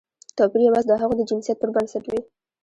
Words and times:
توپیر 0.37 0.61
یوازې 0.67 0.87
د 0.89 0.93
هغوی 1.01 1.15
د 1.17 1.27
جنسیت 1.29 1.57
پر 1.59 1.69
بنسټ 1.75 2.03
وي. 2.07 2.19